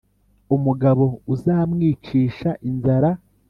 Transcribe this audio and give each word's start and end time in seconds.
umugabo 0.55 1.05
uzamwicisha 1.33 2.49
inzara. 2.69 3.09